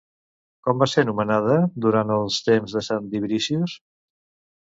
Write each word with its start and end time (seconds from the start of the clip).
Com 0.67 0.79
va 0.83 0.87
ser 0.93 1.01
nomenada 1.09 1.57
durant 1.85 2.13
els 2.15 2.39
temps 2.49 2.75
de 2.77 2.85
sant 2.87 3.11
Dubricius? 3.13 3.79